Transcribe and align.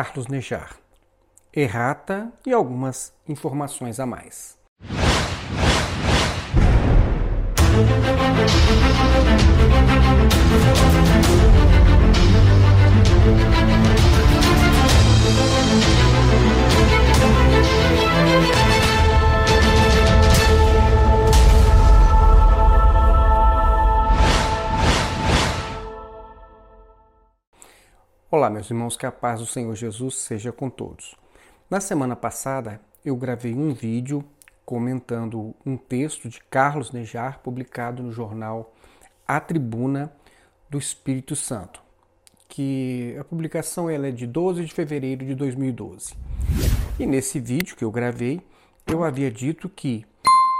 Carlos 0.00 0.28
Nejar, 0.28 0.76
errata 1.52 2.32
e 2.46 2.52
algumas 2.52 3.12
informações 3.26 3.98
a 3.98 4.06
mais. 4.06 4.56
Olá, 28.30 28.50
meus 28.50 28.70
irmãos, 28.70 28.94
que 28.94 29.06
a 29.06 29.10
paz 29.10 29.40
do 29.40 29.46
Senhor 29.46 29.74
Jesus 29.74 30.16
seja 30.16 30.52
com 30.52 30.68
todos. 30.68 31.16
Na 31.70 31.80
semana 31.80 32.14
passada, 32.14 32.78
eu 33.02 33.16
gravei 33.16 33.54
um 33.54 33.72
vídeo 33.72 34.22
comentando 34.66 35.54
um 35.64 35.78
texto 35.78 36.28
de 36.28 36.38
Carlos 36.50 36.92
Nejar 36.92 37.38
publicado 37.38 38.02
no 38.02 38.12
jornal 38.12 38.74
A 39.26 39.40
Tribuna 39.40 40.12
do 40.68 40.76
Espírito 40.76 41.34
Santo, 41.34 41.80
que 42.50 43.16
a 43.18 43.24
publicação 43.24 43.88
ela 43.88 44.08
é 44.08 44.10
de 44.10 44.26
12 44.26 44.66
de 44.66 44.74
fevereiro 44.74 45.24
de 45.24 45.34
2012. 45.34 46.14
E 46.98 47.06
nesse 47.06 47.40
vídeo 47.40 47.76
que 47.76 47.84
eu 47.84 47.90
gravei, 47.90 48.42
eu 48.86 49.04
havia 49.04 49.30
dito 49.30 49.70
que 49.70 50.04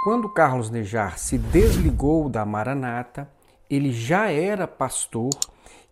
quando 0.03 0.27
Carlos 0.27 0.71
Nejar 0.71 1.19
se 1.19 1.37
desligou 1.37 2.29
da 2.29 2.43
Maranata, 2.43 3.29
ele 3.69 3.93
já 3.93 4.31
era 4.31 4.67
pastor 4.67 5.29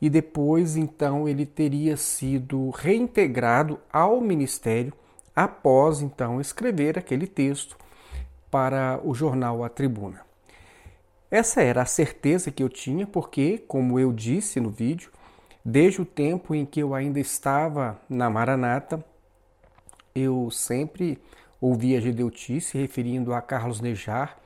e 0.02 0.10
depois 0.10 0.78
então 0.78 1.28
ele 1.28 1.46
teria 1.46 1.98
sido 1.98 2.70
reintegrado 2.70 3.80
ao 3.92 4.22
ministério 4.22 4.94
após 5.36 6.02
então 6.02 6.42
escrever 6.42 6.98
aquele 6.98 7.28
texto 7.28 7.78
para 8.50 9.00
o 9.04 9.14
jornal 9.14 9.64
A 9.64 9.70
Tribuna. 9.70 10.22
Essa 11.30 11.62
era 11.62 11.82
a 11.82 11.86
certeza 11.86 12.52
que 12.52 12.64
eu 12.64 12.70
tinha, 12.70 13.06
porque, 13.06 13.58
como 13.68 14.00
eu 14.00 14.14
disse 14.14 14.60
no 14.62 14.70
vídeo, 14.70 15.12
desde 15.64 16.02
o 16.02 16.06
tempo 16.06 16.56
em 16.56 16.66
que 16.66 16.80
eu 16.80 16.96
ainda 16.96 17.20
estava 17.20 18.00
na 18.10 18.30
Maranata, 18.30 19.04
eu 20.16 20.50
sempre 20.50 21.20
ouvia 21.60 22.00
Gedeuti 22.00 22.62
se 22.62 22.78
referindo 22.78 23.34
a 23.34 23.42
Carlos 23.42 23.82
Nejar 23.82 24.38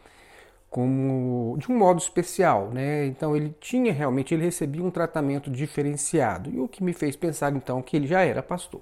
como 0.71 1.57
de 1.59 1.69
um 1.69 1.77
modo 1.77 1.99
especial, 1.99 2.69
né? 2.71 3.05
Então 3.05 3.35
ele 3.35 3.53
tinha 3.59 3.91
realmente 3.91 4.33
ele 4.33 4.45
recebia 4.45 4.81
um 4.81 4.89
tratamento 4.89 5.51
diferenciado 5.51 6.49
e 6.49 6.61
o 6.61 6.67
que 6.67 6.81
me 6.81 6.93
fez 6.93 7.13
pensar 7.17 7.53
então 7.53 7.81
que 7.81 7.97
ele 7.97 8.07
já 8.07 8.21
era 8.21 8.41
pastor. 8.41 8.81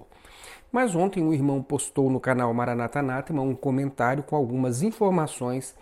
Mas 0.71 0.95
ontem 0.95 1.23
o 1.23 1.33
irmão 1.33 1.63
postou 1.63 2.07
no 2.11 2.19
canal 2.19 2.53
Maranata 2.53 2.99
Anátema 2.99 3.41
um 3.41 3.55
comentário 3.55 4.21
com 4.21 4.35
algumas 4.35 4.83
informações 4.83 5.75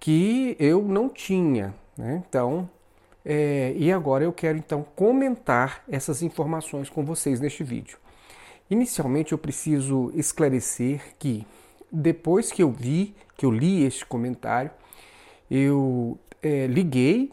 que 0.00 0.56
eu 0.58 0.82
não 0.82 1.10
tinha, 1.10 1.74
né? 1.98 2.24
Então 2.26 2.66
é, 3.22 3.74
e 3.76 3.92
agora 3.92 4.24
eu 4.24 4.32
quero 4.32 4.56
então 4.56 4.86
comentar 4.96 5.84
essas 5.86 6.22
informações 6.22 6.88
com 6.88 7.04
vocês 7.04 7.40
neste 7.40 7.62
vídeo. 7.62 7.98
Inicialmente 8.70 9.32
eu 9.32 9.38
preciso 9.38 10.10
esclarecer 10.14 11.14
que 11.18 11.46
depois 11.92 12.50
que 12.50 12.62
eu 12.62 12.70
vi, 12.70 13.14
que 13.36 13.44
eu 13.44 13.50
li 13.50 13.84
este 13.84 14.06
comentário, 14.06 14.70
eu 15.50 16.18
é, 16.42 16.66
liguei 16.66 17.32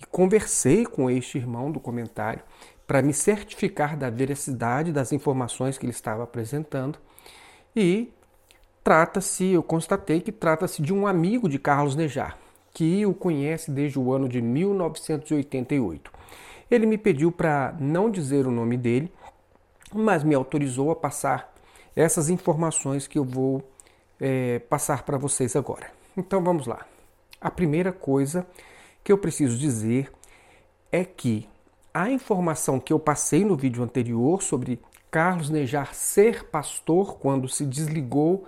e 0.00 0.06
conversei 0.06 0.84
com 0.84 1.10
este 1.10 1.38
irmão 1.38 1.70
do 1.70 1.80
comentário 1.80 2.42
para 2.86 3.02
me 3.02 3.14
certificar 3.14 3.96
da 3.96 4.10
veracidade 4.10 4.92
das 4.92 5.12
informações 5.12 5.78
que 5.78 5.86
ele 5.86 5.92
estava 5.92 6.24
apresentando 6.24 6.98
e 7.74 8.12
trata-se, 8.84 9.46
eu 9.46 9.62
constatei 9.62 10.20
que 10.20 10.32
trata-se 10.32 10.82
de 10.82 10.92
um 10.92 11.06
amigo 11.06 11.48
de 11.48 11.58
Carlos 11.58 11.96
Nejar, 11.96 12.36
que 12.74 13.06
o 13.06 13.14
conhece 13.14 13.70
desde 13.70 13.98
o 13.98 14.12
ano 14.12 14.28
de 14.28 14.42
1988. 14.42 16.12
Ele 16.70 16.86
me 16.86 16.98
pediu 16.98 17.30
para 17.30 17.74
não 17.78 18.10
dizer 18.10 18.46
o 18.46 18.50
nome 18.50 18.76
dele, 18.76 19.12
mas 19.94 20.24
me 20.24 20.34
autorizou 20.34 20.90
a 20.90 20.96
passar 20.96 21.52
essas 21.94 22.30
informações 22.30 23.06
que 23.06 23.18
eu 23.18 23.24
vou 23.24 23.62
é, 24.20 24.58
passar 24.58 25.02
para 25.02 25.18
vocês 25.18 25.54
agora. 25.54 25.90
Então 26.16 26.42
vamos 26.42 26.66
lá. 26.66 26.91
A 27.42 27.50
primeira 27.50 27.90
coisa 27.90 28.46
que 29.02 29.10
eu 29.10 29.18
preciso 29.18 29.58
dizer 29.58 30.12
é 30.92 31.04
que 31.04 31.48
a 31.92 32.08
informação 32.08 32.78
que 32.78 32.92
eu 32.92 33.00
passei 33.00 33.44
no 33.44 33.56
vídeo 33.56 33.82
anterior 33.82 34.40
sobre 34.40 34.80
Carlos 35.10 35.50
Nejar 35.50 35.92
ser 35.92 36.44
pastor 36.44 37.18
quando 37.18 37.48
se 37.48 37.66
desligou 37.66 38.46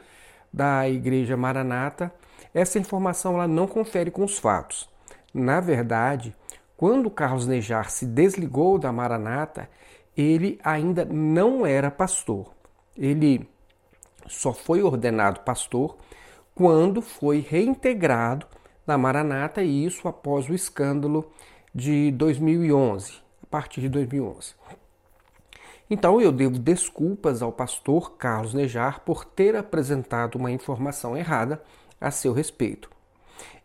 da 0.52 0.88
igreja 0.88 1.36
Maranata, 1.36 2.14
essa 2.54 2.78
informação 2.78 3.34
ela 3.34 3.48
não 3.48 3.66
confere 3.66 4.12
com 4.12 4.22
os 4.22 4.38
fatos. 4.38 4.88
Na 5.34 5.58
verdade, 5.58 6.32
quando 6.76 7.10
Carlos 7.10 7.48
Nejar 7.48 7.90
se 7.90 8.06
desligou 8.06 8.78
da 8.78 8.92
Maranata, 8.92 9.68
ele 10.16 10.60
ainda 10.62 11.04
não 11.04 11.66
era 11.66 11.90
pastor. 11.90 12.54
Ele 12.96 13.48
só 14.28 14.52
foi 14.52 14.84
ordenado 14.84 15.40
pastor 15.40 15.98
quando 16.54 17.02
foi 17.02 17.40
reintegrado 17.40 18.46
na 18.86 18.98
Maranata, 18.98 19.62
e 19.62 19.84
isso 19.84 20.06
após 20.08 20.48
o 20.48 20.54
escândalo 20.54 21.30
de 21.74 22.12
2011, 22.12 23.14
a 23.42 23.46
partir 23.46 23.80
de 23.80 23.88
2011. 23.88 24.54
Então 25.88 26.20
eu 26.20 26.32
devo 26.32 26.58
desculpas 26.58 27.42
ao 27.42 27.52
pastor 27.52 28.12
Carlos 28.16 28.54
Nejar 28.54 29.00
por 29.00 29.24
ter 29.24 29.54
apresentado 29.56 30.36
uma 30.36 30.50
informação 30.50 31.16
errada 31.16 31.62
a 32.00 32.10
seu 32.10 32.32
respeito. 32.32 32.90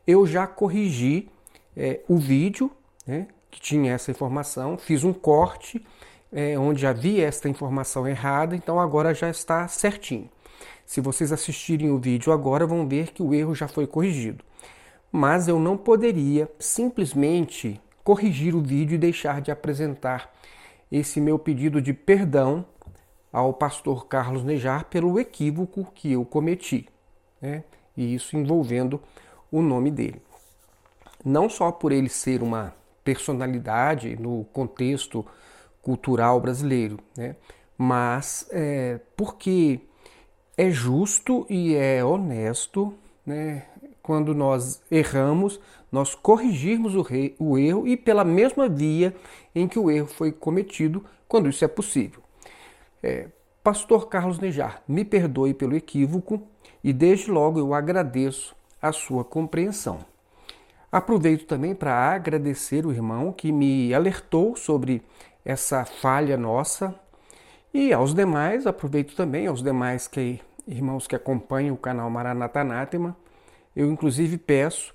Eu 0.05 0.25
já 0.25 0.45
corrigi 0.45 1.29
é, 1.75 2.01
o 2.07 2.17
vídeo 2.17 2.71
né, 3.05 3.27
que 3.49 3.61
tinha 3.61 3.93
essa 3.93 4.11
informação, 4.11 4.77
fiz 4.77 5.03
um 5.03 5.13
corte 5.13 5.85
é, 6.31 6.57
onde 6.57 6.85
havia 6.85 7.25
esta 7.25 7.47
informação 7.47 8.07
errada, 8.07 8.55
então 8.55 8.79
agora 8.79 9.13
já 9.13 9.29
está 9.29 9.67
certinho. 9.67 10.29
Se 10.85 11.01
vocês 11.01 11.31
assistirem 11.31 11.89
o 11.91 11.99
vídeo 11.99 12.33
agora, 12.33 12.65
vão 12.65 12.87
ver 12.87 13.11
que 13.11 13.23
o 13.23 13.33
erro 13.33 13.55
já 13.55 13.67
foi 13.67 13.87
corrigido 13.87 14.43
mas 15.11 15.47
eu 15.47 15.59
não 15.59 15.77
poderia 15.77 16.49
simplesmente 16.59 17.81
corrigir 18.03 18.55
o 18.55 18.61
vídeo 18.61 18.95
e 18.95 18.99
deixar 18.99 19.41
de 19.41 19.51
apresentar 19.51 20.33
esse 20.91 21.21
meu 21.21 21.37
pedido 21.37 21.81
de 21.81 21.93
perdão 21.93 22.65
ao 23.31 23.53
pastor 23.53 24.07
Carlos 24.07 24.43
Nejar 24.43 24.85
pelo 24.85 25.19
equívoco 25.19 25.91
que 25.93 26.11
eu 26.11 26.25
cometi, 26.25 26.87
né? 27.41 27.63
e 27.95 28.15
isso 28.15 28.35
envolvendo 28.35 29.01
o 29.51 29.61
nome 29.61 29.91
dele. 29.91 30.21
Não 31.23 31.49
só 31.49 31.71
por 31.71 31.91
ele 31.91 32.09
ser 32.09 32.41
uma 32.41 32.73
personalidade 33.03 34.15
no 34.15 34.45
contexto 34.45 35.25
cultural 35.81 36.39
brasileiro, 36.39 36.99
né? 37.15 37.35
mas 37.77 38.47
é, 38.51 38.99
porque 39.15 39.81
é 40.57 40.69
justo 40.69 41.45
e 41.49 41.75
é 41.75 42.03
honesto 42.03 42.93
né, 43.25 43.65
quando 44.01 44.33
nós 44.33 44.81
erramos, 44.89 45.59
nós 45.91 46.15
corrigirmos 46.15 46.95
o, 46.95 47.01
rei, 47.01 47.35
o 47.39 47.57
erro 47.57 47.87
e 47.87 47.97
pela 47.97 48.23
mesma 48.23 48.67
via 48.69 49.15
em 49.53 49.67
que 49.67 49.79
o 49.79 49.89
erro 49.89 50.07
foi 50.07 50.31
cometido, 50.31 51.03
quando 51.27 51.49
isso 51.49 51.63
é 51.63 51.67
possível. 51.67 52.21
É, 53.01 53.27
Pastor 53.63 54.07
Carlos 54.07 54.39
Nejar, 54.39 54.81
me 54.87 55.03
perdoe 55.03 55.53
pelo 55.53 55.75
equívoco 55.75 56.41
e 56.83 56.93
desde 56.93 57.29
logo 57.29 57.59
eu 57.59 57.73
agradeço 57.73 58.55
a 58.81 58.91
sua 58.91 59.23
compreensão. 59.23 59.99
Aproveito 60.91 61.45
também 61.45 61.75
para 61.75 61.93
agradecer 61.93 62.85
o 62.85 62.91
irmão 62.91 63.31
que 63.31 63.51
me 63.51 63.93
alertou 63.93 64.55
sobre 64.55 65.03
essa 65.45 65.85
falha 65.85 66.35
nossa 66.35 66.95
e 67.71 67.93
aos 67.93 68.13
demais, 68.13 68.65
aproveito 68.65 69.15
também 69.15 69.45
aos 69.45 69.61
demais 69.61 70.07
que 70.07 70.41
irmãos 70.67 71.05
que 71.05 71.15
acompanham 71.15 71.75
o 71.75 71.77
canal 71.77 72.09
Maranata 72.09 72.61
Anátema, 72.61 73.15
eu, 73.75 73.91
inclusive, 73.91 74.37
peço 74.37 74.93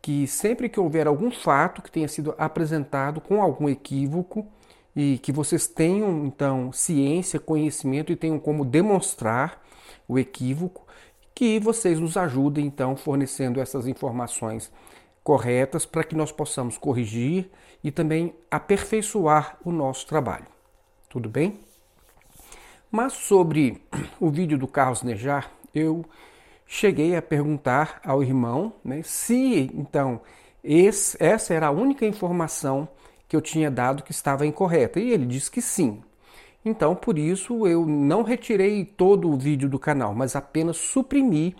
que 0.00 0.26
sempre 0.26 0.68
que 0.68 0.78
houver 0.78 1.06
algum 1.06 1.30
fato 1.30 1.82
que 1.82 1.90
tenha 1.90 2.06
sido 2.06 2.34
apresentado 2.38 3.20
com 3.20 3.42
algum 3.42 3.68
equívoco 3.68 4.46
e 4.94 5.18
que 5.18 5.32
vocês 5.32 5.66
tenham, 5.66 6.24
então, 6.24 6.72
ciência, 6.72 7.40
conhecimento 7.40 8.12
e 8.12 8.16
tenham 8.16 8.38
como 8.38 8.64
demonstrar 8.64 9.62
o 10.08 10.18
equívoco, 10.18 10.86
que 11.34 11.58
vocês 11.58 11.98
nos 12.00 12.16
ajudem, 12.16 12.64
então, 12.66 12.96
fornecendo 12.96 13.60
essas 13.60 13.86
informações 13.86 14.72
corretas 15.22 15.84
para 15.84 16.04
que 16.04 16.14
nós 16.14 16.30
possamos 16.30 16.78
corrigir 16.78 17.50
e 17.82 17.90
também 17.90 18.32
aperfeiçoar 18.50 19.58
o 19.64 19.72
nosso 19.72 20.06
trabalho. 20.06 20.46
Tudo 21.10 21.28
bem? 21.28 21.60
Mas 22.90 23.12
sobre 23.12 23.82
o 24.20 24.30
vídeo 24.30 24.56
do 24.56 24.68
Carlos 24.68 25.02
Nejar, 25.02 25.50
eu 25.74 26.04
cheguei 26.66 27.16
a 27.16 27.22
perguntar 27.22 28.00
ao 28.04 28.22
irmão 28.22 28.72
né, 28.84 29.02
se 29.02 29.70
então 29.74 30.20
esse, 30.62 31.16
essa 31.22 31.54
era 31.54 31.68
a 31.68 31.70
única 31.70 32.04
informação 32.04 32.88
que 33.28 33.36
eu 33.36 33.40
tinha 33.40 33.70
dado 33.70 34.02
que 34.02 34.10
estava 34.10 34.46
incorreta. 34.46 34.98
E 34.98 35.10
ele 35.10 35.26
disse 35.26 35.50
que 35.50 35.62
sim. 35.62 36.02
Então, 36.64 36.96
por 36.96 37.16
isso, 37.16 37.66
eu 37.66 37.86
não 37.86 38.24
retirei 38.24 38.84
todo 38.84 39.30
o 39.30 39.36
vídeo 39.36 39.68
do 39.68 39.78
canal, 39.78 40.12
mas 40.14 40.34
apenas 40.34 40.76
suprimi 40.76 41.54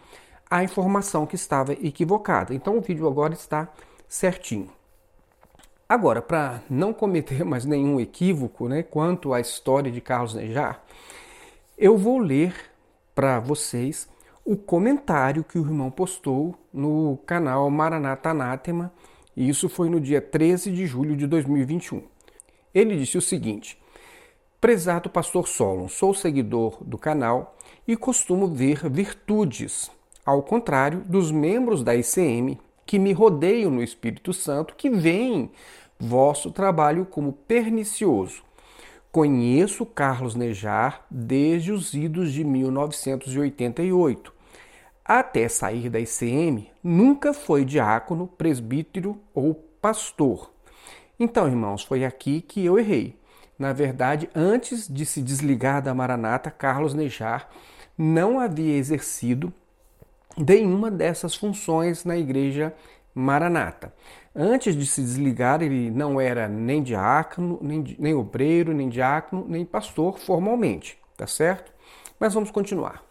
a 0.51 0.65
informação 0.65 1.25
que 1.25 1.37
estava 1.37 1.73
equivocada. 1.73 2.53
Então, 2.53 2.77
o 2.77 2.81
vídeo 2.81 3.07
agora 3.07 3.33
está 3.33 3.73
certinho. 4.09 4.69
Agora, 5.89 6.21
para 6.21 6.61
não 6.69 6.93
cometer 6.93 7.45
mais 7.47 7.65
nenhum 7.65 8.01
equívoco 8.01 8.69
né, 8.69 8.83
quanto 8.83 9.33
à 9.33 9.41
história 9.41 9.91
de 9.91 10.01
Carlos 10.01 10.35
Nejar, 10.35 10.83
eu 11.79 11.97
vou 11.97 12.19
ler 12.19 12.55
para 13.15 13.39
vocês 13.39 14.09
o 14.47 14.57
comentário 14.57 15.43
que 15.43 15.59
o 15.59 15.63
irmão 15.63 15.91
postou 15.91 16.55
no 16.73 17.19
canal 17.27 17.69
Maranata 17.69 18.31
Anátema, 18.31 18.93
e 19.37 19.49
isso 19.49 19.69
foi 19.69 19.91
no 19.91 20.01
dia 20.01 20.23
13 20.23 20.71
de 20.71 20.87
julho 20.87 21.17
de 21.17 21.27
2021. 21.27 22.05
Ele 22.73 22.97
disse 22.97 23.19
o 23.19 23.21
seguinte: 23.21 23.77
Prezado 24.61 25.11
pastor 25.11 25.49
Solon, 25.49 25.89
sou 25.89 26.15
seguidor 26.15 26.79
do 26.81 26.97
canal 26.97 27.57
e 27.89 27.97
costumo 27.97 28.47
ver 28.47 28.89
virtudes, 28.89 29.91
ao 30.25 30.45
contrário 30.45 31.01
dos 31.01 31.33
membros 31.33 31.83
da 31.83 31.97
ICM 31.97 32.57
que 32.87 33.01
me 33.01 33.13
rodeiam 33.13 33.73
no 33.73 33.83
Espírito 33.83 34.33
Santo, 34.33 34.77
que 34.77 34.89
veem 34.89 35.51
vosso 35.99 36.53
trabalho 36.53 37.05
como 37.05 37.33
pernicioso. 37.33 38.45
Conheço 39.11 39.85
Carlos 39.85 40.37
Nejar 40.37 41.05
desde 41.11 41.73
os 41.73 41.95
idos 41.95 42.33
de 42.33 42.45
1988 42.45 44.36
até 45.07 45.49
sair 45.49 45.89
da 45.89 46.01
ICM, 46.01 46.69
nunca 46.83 47.33
foi 47.33 47.65
diácono, 47.65 48.27
presbítero 48.27 49.21
ou 49.33 49.55
pastor. 49.81 50.51
Então, 51.19 51.47
irmãos, 51.47 51.85
foi 51.85 52.05
aqui 52.05 52.41
que 52.41 52.65
eu 52.65 52.79
errei. 52.79 53.17
Na 53.59 53.73
verdade, 53.73 54.29
antes 54.35 54.89
de 54.89 55.07
se 55.07 55.23
desligar 55.23 55.81
da 55.81 55.95
Maranata, 55.95 56.51
Carlos 56.51 56.93
Nejar 56.93 57.49
não 57.97 58.41
havia 58.41 58.77
exercido 58.77 59.53
nenhuma 60.37 60.91
dessas 60.91 61.35
funções 61.35 62.05
na 62.05 62.17
igreja 62.17 62.75
Maranata. 63.15 63.95
Antes 64.35 64.77
de 64.77 64.85
se 64.85 65.01
desligar, 65.01 65.63
ele 65.63 65.91
não 65.91 66.21
era 66.21 66.49
nem 66.49 66.83
diácono, 66.83 67.59
nem, 67.63 67.97
nem 67.99 68.13
obreiro, 68.13 68.75
nem 68.75 68.91
diácono, 68.91 69.47
nem 69.49 69.65
pastor 69.65 70.19
formalmente, 70.19 70.99
tá 71.17 71.27
certo? 71.27 71.73
Mas 72.21 72.35
vamos 72.35 72.51
continuar 72.51 73.06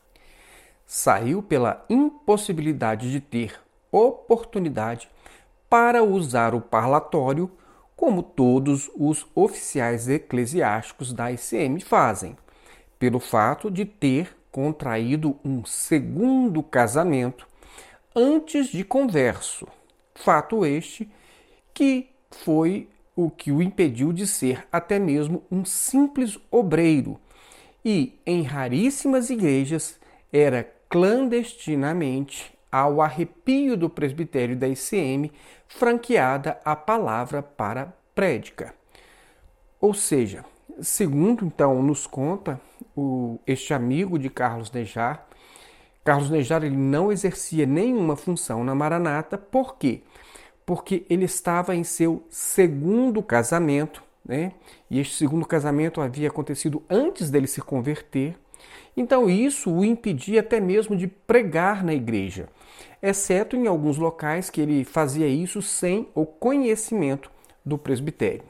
saiu 0.86 1.42
pela 1.42 1.84
impossibilidade 1.90 3.12
de 3.12 3.20
ter 3.20 3.60
oportunidade 3.92 5.10
para 5.70 6.04
usar 6.04 6.54
o 6.54 6.62
parlatório 6.62 7.50
como 7.96 8.22
todos 8.22 8.92
os 8.96 9.26
oficiais 9.34 10.08
eclesiásticos 10.08 11.14
da 11.14 11.32
ICM 11.32 11.80
fazem, 11.82 12.38
pelo 13.00 13.20
fato 13.20 13.72
de 13.72 13.86
ter 13.86 14.36
contraído 14.52 15.38
um 15.44 15.66
segundo 15.66 16.62
casamento 16.62 17.48
antes 18.16 18.68
de 18.68 18.84
converso. 18.84 19.68
Fato 20.14 20.66
este 20.66 21.10
que 21.74 22.10
foi 22.31 22.88
o 23.16 23.30
que 23.30 23.52
o 23.52 23.62
impediu 23.62 24.12
de 24.12 24.28
ser 24.28 24.68
até 24.72 25.00
mesmo 25.00 25.44
um 25.52 25.64
simples 25.64 26.38
obreiro 26.52 27.20
e, 27.84 28.20
em 28.26 28.44
raríssimas 28.44 29.30
igrejas, 29.30 30.00
era 30.31 30.75
clandestinamente 30.90 32.54
ao 32.72 33.02
arrepio 33.02 33.78
do 33.78 33.90
presbitério 33.90 34.56
da 34.56 34.68
ICM, 34.68 35.32
franqueada 35.68 36.60
a 36.66 36.76
palavra 36.76 37.42
para 37.42 37.94
prédica. 38.14 38.74
Ou 39.80 39.94
seja, 39.94 40.44
segundo 40.82 41.46
então 41.46 41.82
nos 41.82 42.06
conta 42.06 42.60
o, 42.96 43.40
este 43.46 43.74
amigo 43.74 44.20
de 44.20 44.30
Carlos 44.30 44.72
Nejar, 44.72 45.28
Carlos 46.04 46.30
Nejar 46.30 46.64
ele 46.64 46.78
não 46.78 47.12
exercia 47.12 47.66
nenhuma 47.66 48.16
função 48.16 48.64
na 48.64 48.76
Maranata, 48.76 49.38
por 49.38 49.76
quê? 49.78 50.04
Porque 50.66 51.06
ele 51.10 51.26
estava 51.26 51.76
em 51.76 51.84
seu 51.84 52.24
segundo 52.30 53.24
casamento, 53.24 54.04
né? 54.24 54.52
E 54.90 55.00
este 55.00 55.16
segundo 55.16 55.46
casamento 55.46 56.02
havia 56.02 56.28
acontecido 56.28 56.84
antes 56.90 57.30
dele 57.30 57.48
se 57.48 57.62
converter, 57.62 58.38
então 58.96 59.30
isso 59.30 59.72
o 59.72 59.84
impedia 59.84 60.40
até 60.40 60.60
mesmo 60.60 60.96
de 60.96 61.08
pregar 61.08 61.84
na 61.84 61.94
igreja, 61.94 62.48
exceto 63.02 63.56
em 63.56 63.68
alguns 63.68 63.98
locais 63.98 64.50
que 64.50 64.62
ele 64.62 64.84
fazia 64.84 65.28
isso 65.28 65.62
sem 65.62 66.08
o 66.16 66.26
conhecimento 66.26 67.30
do 67.66 67.78
presbitério. 67.78 68.44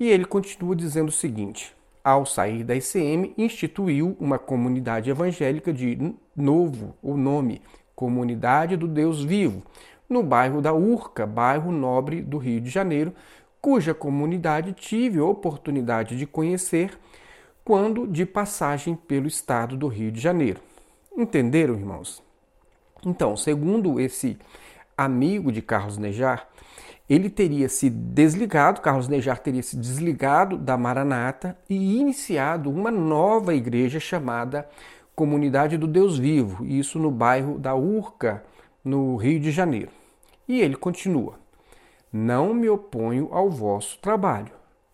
E 0.00 0.08
ele 0.08 0.24
continua 0.24 0.74
dizendo 0.74 1.08
o 1.08 1.12
seguinte: 1.12 1.74
ao 2.02 2.24
sair 2.24 2.64
da 2.64 2.74
ICM, 2.74 3.34
instituiu 3.36 4.16
uma 4.18 4.38
comunidade 4.38 5.10
evangélica 5.10 5.72
de 5.72 6.14
novo 6.36 6.94
o 7.02 7.16
nome 7.16 7.60
Comunidade 7.94 8.76
do 8.76 8.86
Deus 8.86 9.24
Vivo, 9.24 9.62
no 10.08 10.22
bairro 10.22 10.62
da 10.62 10.72
Urca, 10.72 11.26
bairro 11.26 11.72
nobre 11.72 12.22
do 12.22 12.38
Rio 12.38 12.60
de 12.60 12.70
Janeiro, 12.70 13.12
cuja 13.60 13.92
comunidade 13.92 14.72
tive 14.72 15.18
a 15.18 15.24
oportunidade 15.24 16.16
de 16.16 16.24
conhecer 16.24 16.96
quando 17.68 18.06
de 18.06 18.24
passagem 18.24 18.96
pelo 18.96 19.26
estado 19.26 19.76
do 19.76 19.88
Rio 19.88 20.10
de 20.10 20.18
Janeiro. 20.18 20.58
Entenderam, 21.14 21.74
irmãos? 21.74 22.22
Então, 23.04 23.36
segundo 23.36 24.00
esse 24.00 24.38
amigo 24.96 25.52
de 25.52 25.60
Carlos 25.60 25.98
Nejar, 25.98 26.48
ele 27.10 27.28
teria 27.28 27.68
se 27.68 27.90
desligado, 27.90 28.80
Carlos 28.80 29.06
Nejar 29.06 29.38
teria 29.40 29.62
se 29.62 29.76
desligado 29.76 30.56
da 30.56 30.78
Maranata 30.78 31.58
e 31.68 31.98
iniciado 31.98 32.70
uma 32.70 32.90
nova 32.90 33.54
igreja 33.54 34.00
chamada 34.00 34.66
Comunidade 35.14 35.76
do 35.76 35.86
Deus 35.86 36.18
Vivo, 36.18 36.64
isso 36.64 36.98
no 36.98 37.10
bairro 37.10 37.58
da 37.58 37.74
Urca, 37.74 38.42
no 38.82 39.14
Rio 39.16 39.38
de 39.38 39.50
Janeiro. 39.50 39.90
E 40.48 40.58
ele 40.58 40.74
continua: 40.74 41.34
Não 42.10 42.54
me 42.54 42.70
oponho 42.70 43.28
ao 43.30 43.50
vosso 43.50 43.98
trabalho, 43.98 44.52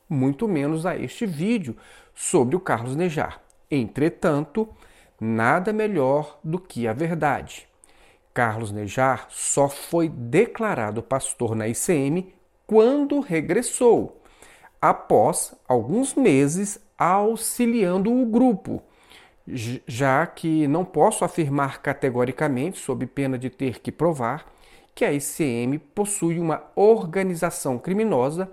muito 0.09 0.49
menos 0.49 0.85
a 0.85 0.97
este 0.97 1.25
vídeo 1.25 1.77
sobre 2.14 2.55
o 2.56 2.61
Carlos 2.61 2.94
Nejar. 2.94 3.40
Entretanto, 3.70 4.69
nada 5.20 5.72
melhor 5.72 6.38
do 6.43 6.58
que 6.58 6.87
a 6.87 6.93
verdade. 6.93 7.66
Carlos 8.32 8.72
Nejar 8.72 9.26
só 9.31 9.69
foi 9.69 10.08
declarado 10.08 11.02
pastor 11.02 11.55
na 11.55 11.69
ICM 11.69 12.34
quando 12.66 13.20
regressou, 13.20 14.20
após 14.81 15.55
alguns 15.69 16.14
meses 16.14 16.81
auxiliando 16.99 18.12
o 18.12 18.26
grupo, 18.26 18.82
já 19.46 20.26
que 20.26 20.67
não 20.67 20.84
posso 20.84 21.24
afirmar 21.24 21.81
categoricamente, 21.81 22.79
sob 22.79 23.06
pena 23.06 23.39
de 23.39 23.50
ter 23.50 23.81
que 23.81 23.93
provar, 23.93 24.46
que 24.94 25.05
a 25.05 25.12
ICM 25.12 25.79
possui 25.79 26.39
uma 26.39 26.62
organização 26.74 27.79
criminosa 27.79 28.50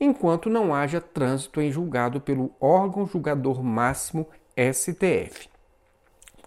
enquanto 0.00 0.48
não 0.48 0.74
haja 0.74 1.00
trânsito 1.00 1.60
em 1.60 1.70
julgado 1.70 2.20
pelo 2.20 2.52
órgão 2.60 3.06
julgador 3.06 3.62
máximo 3.62 4.26
STF. 4.56 5.48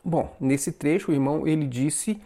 Bom, 0.04 0.36
nesse 0.40 0.72
trecho 0.72 1.12
o 1.12 1.14
irmão 1.14 1.48
ele 1.48 1.68
disse 1.68 2.22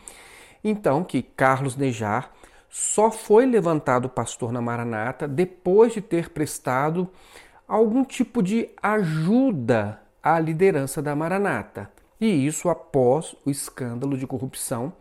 então 0.63 1.03
que 1.03 1.22
Carlos 1.22 1.75
Nejar 1.75 2.32
só 2.70 3.12
foi 3.12 3.46
levantado 3.46 4.10
pastor 4.10 4.51
na 4.51 4.62
Maranata 4.62 5.27
depois 5.27 5.94
de 5.94 6.01
ter 6.01 6.29
prestado 6.29 7.10
algum 7.67 8.03
tipo 8.03 8.41
de 8.41 8.70
ajuda 8.82 10.01
à 10.22 10.39
liderança 10.39 11.01
da 11.01 11.15
Maranata. 11.15 11.89
E 12.20 12.46
isso 12.46 12.70
após 12.70 13.36
o 13.46 13.50
escândalo 13.50 14.17
de 14.17 14.25
corrupção 14.25 14.94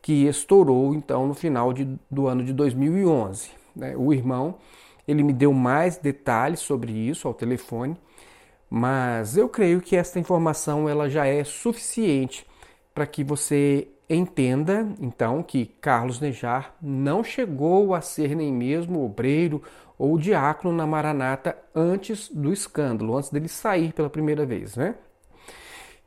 que 0.00 0.26
estourou 0.26 0.94
então 0.94 1.26
no 1.26 1.34
final 1.34 1.72
de, 1.72 1.96
do 2.10 2.26
ano 2.26 2.44
de 2.44 2.52
2011. 2.52 3.50
Né? 3.74 3.94
O 3.96 4.12
irmão 4.12 4.56
ele 5.06 5.22
me 5.22 5.32
deu 5.32 5.52
mais 5.52 5.96
detalhes 5.96 6.60
sobre 6.60 6.92
isso 6.92 7.26
ao 7.26 7.34
telefone, 7.34 7.96
mas 8.70 9.36
eu 9.36 9.48
creio 9.48 9.80
que 9.80 9.96
esta 9.96 10.18
informação 10.18 10.88
ela 10.88 11.08
já 11.08 11.26
é 11.26 11.44
suficiente 11.44 12.46
para 12.94 13.06
que 13.06 13.22
você 13.22 13.88
entenda 14.08 14.88
então 15.00 15.42
que 15.42 15.66
Carlos 15.80 16.20
Nejar 16.20 16.74
não 16.80 17.24
chegou 17.24 17.94
a 17.94 18.00
ser 18.00 18.34
nem 18.34 18.52
mesmo 18.52 19.04
obreiro 19.04 19.62
ou 19.98 20.18
diácono 20.18 20.74
na 20.74 20.86
Maranata 20.86 21.56
antes 21.74 22.28
do 22.28 22.52
escândalo, 22.52 23.16
antes 23.16 23.30
dele 23.30 23.48
sair 23.48 23.92
pela 23.92 24.10
primeira 24.10 24.44
vez, 24.44 24.76
né? 24.76 24.94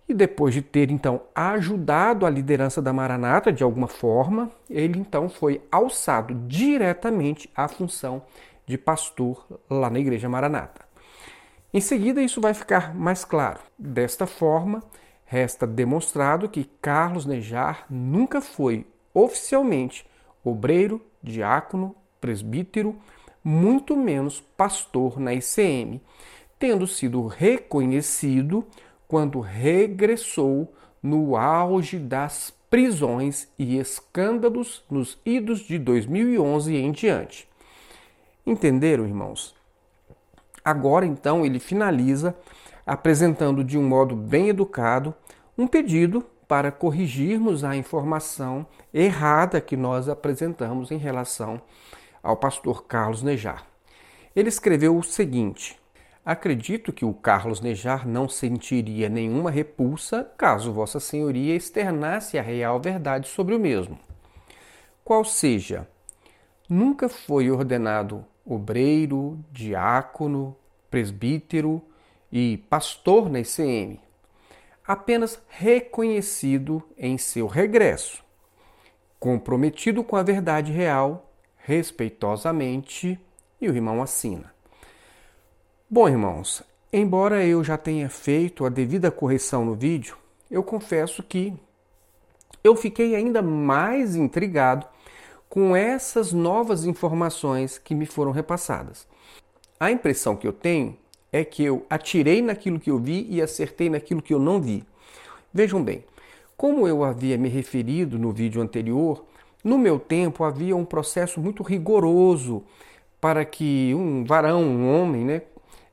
E 0.08 0.14
depois 0.14 0.54
de 0.54 0.62
ter 0.62 0.92
então 0.92 1.22
ajudado 1.34 2.25
a 2.25 2.30
liderança 2.30 2.80
da 2.80 2.94
Maranata 2.94 3.52
de 3.52 3.64
alguma 3.64 3.88
forma, 3.88 4.52
ele 4.70 5.00
então 5.00 5.30
foi 5.30 5.62
alçado 5.72 6.36
diretamente 6.48 7.50
à 7.56 7.68
função 7.68 8.22
de 8.66 8.78
pastor 8.78 9.46
lá 9.70 9.90
na 9.90 10.00
Igreja 10.00 10.30
Maranata. 10.30 10.86
Em 11.74 11.82
seguida, 11.82 12.22
isso 12.22 12.40
vai 12.40 12.54
ficar 12.54 12.96
mais 12.96 13.26
claro. 13.26 13.60
Desta 13.78 14.26
forma, 14.26 14.82
resta 15.26 15.68
demonstrado 15.68 16.48
que 16.48 16.64
Carlos 16.82 17.26
Nejar 17.26 17.86
nunca 17.90 18.40
foi 18.40 18.88
oficialmente 19.14 20.06
obreiro, 20.44 21.02
diácono, 21.22 21.96
presbítero, 22.22 22.96
muito 23.44 23.96
menos 23.96 24.40
pastor 24.40 25.20
na 25.20 25.34
ICM, 25.34 26.02
tendo 26.58 26.88
sido 26.88 27.28
reconhecido 27.28 28.66
quando 29.08 29.40
regressou 29.40 30.74
no 31.02 31.36
auge 31.36 32.00
das 32.00 32.54
prisões 32.70 33.48
e 33.60 33.78
escândalos 33.78 34.84
nos 34.90 35.20
idos 35.26 35.60
de 35.60 35.78
2011 35.78 36.76
em 36.76 36.92
diante. 36.92 37.48
Entenderam, 38.46 39.06
irmãos? 39.06 39.56
Agora 40.64 41.06
então 41.06 41.44
ele 41.44 41.60
finaliza 41.60 42.36
apresentando 42.86 43.64
de 43.64 43.75
um 43.75 43.84
modo 43.84 44.16
bem 44.16 44.50
educado 44.50 45.16
um 45.58 45.66
pedido 45.66 46.24
para 46.48 46.72
corrigirmos 46.72 47.64
a 47.64 47.75
informação 47.75 48.68
errada 48.94 49.60
que 49.60 49.75
nós 49.75 50.08
apresentamos 50.08 50.92
em 50.92 50.98
relação 50.98 51.60
ao 52.22 52.38
pastor 52.38 52.86
Carlos 52.86 53.24
Nejar. 53.24 53.66
Ele 54.36 54.50
escreveu 54.50 54.96
o 54.96 55.04
seguinte: 55.04 55.80
Acredito 56.24 56.94
que 56.94 57.04
o 57.04 57.14
Carlos 57.16 57.62
Nejar 57.62 58.08
não 58.08 58.30
sentiria 58.30 59.10
nenhuma 59.10 59.50
repulsa 59.50 60.32
caso 60.38 60.72
Vossa 60.72 61.00
Senhoria 61.00 61.56
externasse 61.56 62.38
a 62.38 62.44
real 62.44 62.80
verdade 62.80 63.28
sobre 63.28 63.56
o 63.56 63.60
mesmo. 63.60 63.98
Qual 65.04 65.24
seja, 65.24 65.88
nunca 66.70 67.10
foi 67.10 67.50
ordenado 67.50 68.24
obreiro, 68.46 69.40
diácono, 69.52 70.56
presbítero 70.90 71.82
e 72.32 72.58
pastor 72.70 73.30
na 73.30 73.40
ICM, 73.40 74.00
apenas 74.86 75.42
reconhecido 75.48 76.84
em 76.98 77.18
seu 77.18 77.48
regresso, 77.48 78.24
comprometido 79.20 80.04
com 80.04 80.16
a 80.16 80.24
verdade 80.24 80.72
real, 80.72 81.32
respeitosamente, 81.58 83.20
e 83.60 83.70
o 83.70 83.75
irmão 83.75 84.02
assina. 84.02 84.54
Bom, 85.90 86.08
irmãos, 86.08 86.62
embora 86.92 87.44
eu 87.46 87.64
já 87.64 87.78
tenha 87.78 88.10
feito 88.10 88.66
a 88.66 88.70
devida 88.70 89.10
correção 89.10 89.66
no 89.66 89.74
vídeo, 89.74 90.18
eu 90.52 90.62
confesso 90.62 91.24
que 91.24 91.54
eu 92.64 92.75
fiquei 92.75 93.16
ainda 93.16 93.42
mais 93.42 94.16
intrigado 94.16 94.88
com 95.50 95.75
essas 95.75 96.32
novas 96.34 96.86
informações 96.86 97.78
que 97.78 97.96
me 97.96 98.06
foram 98.06 98.32
repassadas. 98.32 99.08
A 99.80 99.92
impressão 99.92 100.36
que 100.36 100.48
eu 100.48 100.54
tenho 100.54 100.98
é 101.32 101.44
que 101.44 101.64
eu 101.64 101.86
atirei 101.90 102.42
naquilo 102.42 102.80
que 102.80 102.90
eu 102.90 102.98
vi 102.98 103.28
e 103.30 103.42
acertei 103.42 103.90
naquilo 103.90 104.22
que 104.22 104.34
eu 104.34 104.40
não 104.40 104.62
vi. 104.62 104.84
Vejam 105.54 105.84
bem, 105.84 106.04
como 106.56 106.88
eu 106.88 107.04
havia 107.04 107.38
me 107.38 107.50
referido 107.50 108.18
no 108.18 108.32
vídeo 108.32 108.62
anterior, 108.62 109.25
no 109.64 109.78
meu 109.78 110.00
tempo 110.00 110.44
havia 110.44 110.75
um 110.75 110.86
processo 110.86 111.42
muito 111.42 111.64
rigoroso 111.64 112.64
para 113.20 113.44
que 113.44 113.94
um 113.96 114.24
varão, 114.24 114.62
um 114.64 114.96
homem, 114.96 115.25
né, 115.25 115.42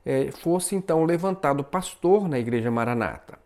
eh, 0.05 0.29
fosse 0.31 0.75
então 0.75 1.03
levantado 1.03 1.63
pastor 1.63 2.29
na 2.29 2.39
igreja 2.39 2.69
Maranata. 2.69 3.39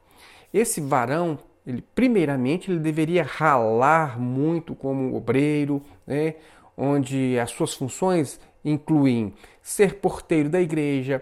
Esse 0.54 0.82
varão, 0.82 1.40
ele 1.68 1.84
primeiramente 1.94 2.72
ele 2.72 2.80
deveria 2.80 3.24
ralar 3.24 4.18
muito 4.18 4.74
como 4.74 5.14
obreiro, 5.14 5.84
né, 6.08 6.36
onde 6.78 7.38
as 7.38 7.52
suas 7.52 7.74
funções 7.74 8.40
incluem 8.64 9.34
ser 9.62 9.96
porteiro 9.96 10.48
da 10.48 10.62
igreja, 10.62 11.22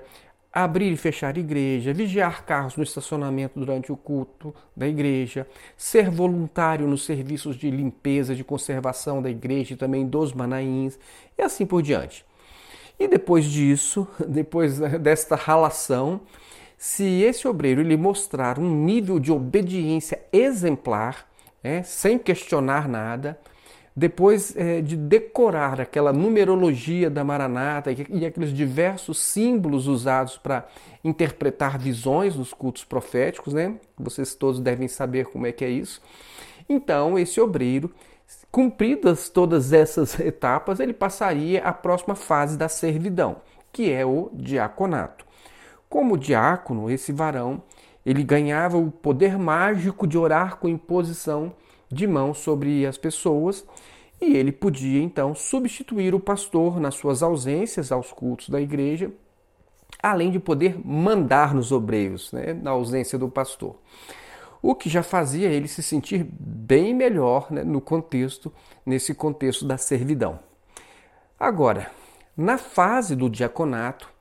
abrir 0.54 0.92
e 0.92 0.98
fechar 0.98 1.36
igreja, 1.36 1.94
vigiar 1.94 2.46
carros 2.46 2.78
no 2.78 2.84
estacionamento 2.84 3.60
durante 3.60 3.92
o 3.92 3.98
culto 3.98 4.54
da 4.78 4.88
igreja, 4.88 5.48
ser 5.75 6.12
voluntário 6.12 6.88
nos 6.88 7.04
serviços 7.04 7.56
de 7.56 7.72
limpeza, 7.72 8.36
de 8.36 8.44
conservação 8.44 9.24
da 9.24 9.30
igreja 9.32 9.74
e 9.74 9.78
também 9.78 10.06
dos 10.08 10.32
manaíns, 10.32 11.00
e 11.36 11.42
assim 11.42 11.66
por 11.66 11.82
diante. 11.82 12.24
E 13.00 13.08
depois 13.08 13.46
disso, 13.46 14.08
depois 14.28 14.78
desta 14.78 15.36
ralação, 15.36 16.22
se 16.86 17.24
esse 17.24 17.48
obreiro 17.48 17.82
ele 17.82 17.98
mostrar 17.98 18.60
um 18.60 18.70
nível 18.70 19.20
de 19.20 19.32
obediência 19.32 20.22
exemplar, 20.32 21.27
é, 21.63 21.82
sem 21.82 22.15
questionar 22.20 22.88
nada, 22.88 23.39
depois 23.96 24.56
é, 24.56 24.82
de 24.82 24.96
decorar 24.96 25.82
aquela 25.82 26.13
numerologia 26.13 27.10
da 27.10 27.24
Maranata 27.24 27.92
e, 27.92 28.06
e 28.10 28.24
aqueles 28.24 28.54
diversos 28.54 29.18
símbolos 29.18 29.88
usados 29.88 30.38
para 30.38 30.68
interpretar 31.04 31.80
visões 31.80 32.36
nos 32.36 32.54
cultos 32.54 32.84
proféticos, 32.84 33.51
né? 33.51 33.77
Vocês 33.98 34.36
todos 34.36 34.60
devem 34.60 34.88
saber 34.88 35.25
como 35.25 35.48
é 35.48 35.51
que 35.51 35.65
é 35.65 35.70
isso. 35.70 36.00
Então, 36.70 37.18
esse 37.18 37.42
obreiro, 37.42 37.89
cumpridas 38.51 39.27
todas 39.27 39.74
essas 39.74 40.20
etapas, 40.20 40.80
ele 40.80 40.94
passaria 40.94 41.63
à 41.63 41.74
próxima 41.74 42.13
fase 42.13 42.56
da 42.56 42.70
servidão, 42.70 43.38
que 43.74 43.92
é 43.92 44.06
o 44.06 44.30
diaconato. 44.32 45.25
Como 45.89 46.18
diácono, 46.18 46.89
esse 46.89 47.12
varão, 47.12 47.62
ele 48.06 48.24
ganhava 48.24 48.77
o 48.77 48.92
poder 48.92 49.38
mágico 49.38 50.06
de 50.06 50.18
orar 50.18 50.58
com 50.58 50.68
imposição 50.68 51.54
de 51.92 52.06
mão 52.06 52.34
sobre 52.34 52.86
as 52.86 52.98
pessoas 52.98 53.65
e 54.22 54.36
ele 54.36 54.51
podia 54.51 55.01
então 55.01 55.36
substituir 55.36 56.13
o 56.13 56.20
pastor 56.20 56.80
nas 56.80 56.96
suas 56.96 57.22
ausências 57.22 57.92
aos 57.92 58.12
cultos 58.12 58.50
da 58.50 58.62
igreja, 58.62 59.12
além 60.01 60.32
de 60.32 60.39
poder 60.39 60.80
mandar 60.86 61.54
nos 61.54 61.72
obreiros, 61.72 62.32
né, 62.32 62.54
na 62.54 62.72
ausência 62.72 63.18
do 63.18 63.30
pastor. 63.30 63.75
O 64.62 64.74
que 64.74 64.89
já 64.89 65.04
fazia 65.04 65.50
ele 65.50 65.68
se 65.68 65.84
sentir 65.84 66.25
bem 66.39 66.94
melhor 66.94 67.51
né, 67.51 67.63
no 67.63 67.80
contexto, 67.80 68.51
nesse 68.86 69.13
contexto 69.13 69.65
da 69.65 69.77
servidão. 69.77 70.39
Agora, 71.39 71.92
na 72.36 72.58
fase 72.58 73.15
do 73.15 73.30
diaconato, 73.30 74.12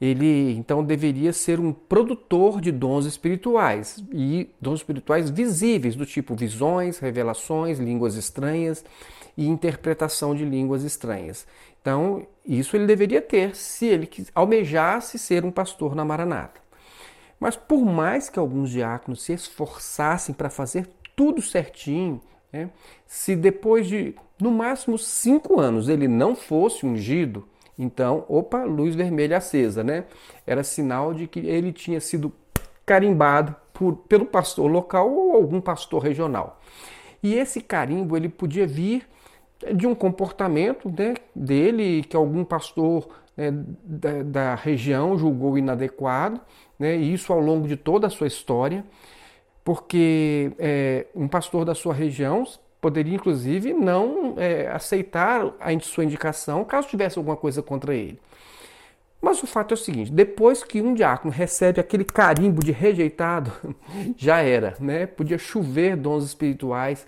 ele 0.00 0.52
então 0.52 0.84
deveria 0.84 1.32
ser 1.32 1.58
um 1.58 1.72
produtor 1.72 2.60
de 2.60 2.70
dons 2.70 3.06
espirituais 3.06 4.02
e 4.12 4.50
dons 4.60 4.80
espirituais 4.80 5.30
visíveis, 5.30 5.96
do 5.96 6.04
tipo 6.04 6.34
visões, 6.34 6.98
revelações, 6.98 7.78
línguas 7.78 8.14
estranhas 8.14 8.84
e 9.36 9.46
interpretação 9.46 10.34
de 10.34 10.44
línguas 10.44 10.82
estranhas. 10.82 11.46
Então, 11.80 12.26
isso 12.44 12.76
ele 12.76 12.86
deveria 12.86 13.22
ter 13.22 13.54
se 13.54 13.86
ele 13.86 14.08
almejasse 14.34 15.18
ser 15.18 15.44
um 15.44 15.50
pastor 15.50 15.94
na 15.94 16.04
Maranata. 16.04 16.60
Mas 17.38 17.54
por 17.54 17.84
mais 17.84 18.28
que 18.28 18.38
alguns 18.38 18.70
diáconos 18.70 19.22
se 19.22 19.32
esforçassem 19.32 20.34
para 20.34 20.50
fazer 20.50 20.88
tudo 21.14 21.40
certinho, 21.40 22.20
né, 22.52 22.70
se 23.06 23.36
depois 23.36 23.86
de 23.86 24.14
no 24.40 24.50
máximo 24.50 24.98
cinco 24.98 25.60
anos 25.60 25.88
ele 25.88 26.08
não 26.08 26.34
fosse 26.34 26.84
ungido, 26.84 27.46
então, 27.78 28.24
opa, 28.28 28.64
luz 28.64 28.94
vermelha 28.94 29.36
acesa, 29.36 29.84
né? 29.84 30.04
Era 30.46 30.64
sinal 30.64 31.12
de 31.12 31.26
que 31.26 31.40
ele 31.40 31.72
tinha 31.72 32.00
sido 32.00 32.32
carimbado 32.86 33.54
por, 33.72 33.96
pelo 34.08 34.24
pastor 34.24 34.70
local 34.70 35.12
ou 35.12 35.34
algum 35.34 35.60
pastor 35.60 36.02
regional. 36.02 36.60
E 37.22 37.34
esse 37.34 37.60
carimbo 37.60 38.16
ele 38.16 38.28
podia 38.28 38.66
vir 38.66 39.06
de 39.74 39.86
um 39.86 39.94
comportamento 39.94 40.88
né, 40.88 41.14
dele 41.34 42.04
que 42.04 42.16
algum 42.16 42.44
pastor 42.44 43.08
né, 43.36 43.50
da, 43.82 44.22
da, 44.22 44.54
região 44.54 45.16
julgou 45.18 45.58
inadequado, 45.58 46.40
né, 46.78 46.96
e 46.96 47.12
isso 47.12 47.32
ao 47.32 47.40
longo 47.40 47.66
de 47.66 47.76
toda 47.76 48.06
a 48.06 48.10
sua 48.10 48.26
história, 48.26 48.84
porque 49.64 50.52
é, 50.58 51.06
um 51.14 51.26
pastor 51.26 51.64
da 51.64 51.74
sua 51.74 51.92
região 51.92 52.44
poderia 52.80 53.14
inclusive 53.14 53.72
não 53.72 54.34
é, 54.36 54.68
aceitar 54.68 55.54
a 55.60 55.78
sua 55.80 56.04
indicação 56.04 56.64
caso 56.64 56.88
tivesse 56.88 57.18
alguma 57.18 57.36
coisa 57.36 57.62
contra 57.62 57.94
ele. 57.94 58.20
Mas 59.20 59.42
o 59.42 59.46
fato 59.46 59.72
é 59.72 59.74
o 59.74 59.78
seguinte: 59.78 60.12
depois 60.12 60.62
que 60.62 60.80
um 60.80 60.94
diácono 60.94 61.32
recebe 61.32 61.80
aquele 61.80 62.04
carimbo 62.04 62.62
de 62.62 62.72
rejeitado, 62.72 63.52
já 64.16 64.40
era, 64.40 64.76
né? 64.78 65.06
Podia 65.06 65.38
chover 65.38 65.96
dons 65.96 66.24
espirituais 66.24 67.06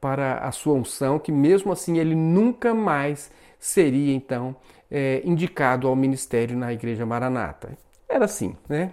para 0.00 0.38
a 0.38 0.52
sua 0.52 0.74
unção, 0.74 1.18
que 1.18 1.30
mesmo 1.30 1.70
assim 1.72 1.98
ele 1.98 2.14
nunca 2.14 2.72
mais 2.72 3.30
seria 3.58 4.14
então 4.14 4.56
é, 4.90 5.20
indicado 5.24 5.86
ao 5.86 5.94
ministério 5.94 6.56
na 6.56 6.72
Igreja 6.72 7.04
Maranata. 7.04 7.76
Era 8.08 8.24
assim, 8.24 8.56
né? 8.68 8.92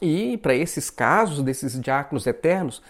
E 0.00 0.36
para 0.36 0.54
esses 0.54 0.90
casos 0.90 1.42
desses 1.42 1.80
diáconos 1.80 2.26
eternos, 2.26 2.82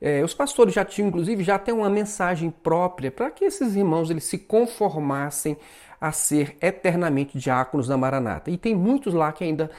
é, 0.00 0.24
os 0.24 0.32
pastores 0.32 0.72
já 0.72 0.84
tinham, 0.84 1.08
inclusive, 1.08 1.44
já 1.44 1.56
até 1.56 1.72
uma 1.72 1.90
mensagem 1.90 2.50
própria 2.50 3.10
para 3.10 3.30
que 3.30 3.44
esses 3.44 3.76
irmãos 3.76 4.10
eles 4.10 4.24
se 4.24 4.38
conformassem 4.38 5.56
a 6.00 6.10
ser 6.12 6.56
eternamente 6.60 7.38
diáconos 7.38 7.86
da 7.86 7.96
Maranata. 7.96 8.50
E 8.50 8.56
tem 8.56 8.74
muitos 8.74 9.12
lá 9.12 9.30
que 9.30 9.44
ainda 9.44 9.70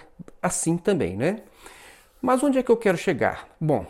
assim 0.42 0.78
também, 0.78 1.18
né? 1.18 1.42
Mas 2.22 2.44
onde 2.44 2.60
é 2.60 2.64
que 2.64 2.72
eu 2.72 2.78
quero 2.78 2.98
chegar? 2.98 3.48
Bom, 3.60 3.86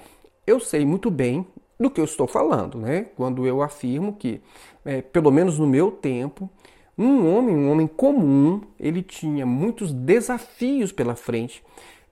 eu 0.47 0.59
sei 0.59 0.85
muito 0.85 1.11
bem 1.11 1.45
do 1.77 1.89
que 1.89 1.99
eu 1.99 2.05
estou 2.05 2.27
falando, 2.27 2.77
né? 2.77 3.07
Quando 3.17 3.45
eu 3.45 3.61
afirmo 3.61 4.13
que, 4.13 4.39
é, 4.85 5.01
pelo 5.01 5.31
menos 5.31 5.59
no 5.59 5.67
meu 5.67 5.91
tempo, 5.91 6.49
um 6.97 7.27
homem, 7.35 7.55
um 7.55 7.69
homem 7.69 7.87
comum, 7.87 8.61
ele 8.79 9.01
tinha 9.01 9.45
muitos 9.45 9.91
desafios 9.91 10.93
pela 10.93 11.15
frente 11.15 11.61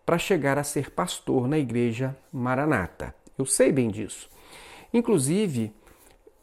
para 0.06 0.18
chegar 0.18 0.58
a 0.58 0.64
ser 0.64 0.92
pastor 0.92 1.48
na 1.48 1.58
igreja 1.58 2.18
Maranata. 2.34 3.14
Eu 3.40 3.46
sei 3.46 3.72
bem 3.72 3.90
disso. 3.90 4.30
Inclusive, 4.94 5.74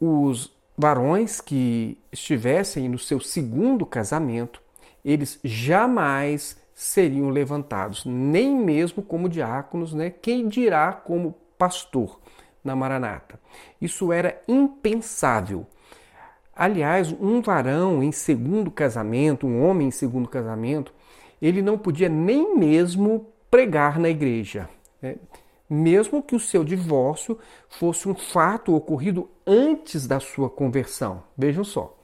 os 0.01 0.51
varões 0.79 1.43
que 1.43 1.99
estivessem 2.11 2.89
no 2.89 2.99
seu 2.99 3.21
segundo 3.21 3.85
casamento, 3.85 4.63
eles 5.05 5.39
jamais 5.45 6.59
seriam 6.75 7.29
levantados, 7.29 8.07
nem 8.07 8.57
mesmo 8.57 9.03
como 9.03 9.29
diáconos, 9.29 9.93
né? 9.93 10.09
quem 10.09 10.49
dirá 10.49 10.91
como 10.91 11.35
pastor 11.59 12.19
na 12.65 12.75
Maranata. 12.75 13.39
Isso 13.79 14.11
era 14.11 14.41
impensável. 14.49 15.67
Aliás, 16.55 17.13
um 17.13 17.43
varão 17.43 18.03
em 18.03 18.11
segundo 18.11 18.71
casamento, 18.71 19.47
um 19.47 19.63
homem 19.63 19.89
em 19.89 19.91
segundo 19.91 20.29
casamento, 20.31 20.95
ele 21.43 21.61
não 21.61 21.77
podia 21.77 22.09
nem 22.09 22.57
mesmo 22.57 23.27
pregar 23.51 23.99
na 23.99 24.09
igreja, 24.09 24.67
né? 25.03 25.17
Mesmo 25.69 26.23
que 26.23 26.35
o 26.35 26.41
seu 26.41 26.65
divórcio 26.65 27.39
fosse 27.69 28.09
um 28.09 28.15
fato 28.15 28.75
ocorrido 28.75 29.29
antes 29.47 30.07
da 30.07 30.21
sua 30.21 30.49
conversão. 30.49 31.23
Vejam 31.37 31.65
só. 31.65 31.97